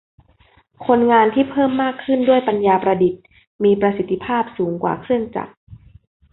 [0.85, 3.21] คนงานที่เพิ่มมากขึ้นด้วยปัญญาประดิษฐ์
[3.63, 5.53] มีประสิทธิภาพสูงกว่าเครื่องจักร